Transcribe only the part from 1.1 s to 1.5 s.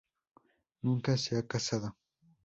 se ha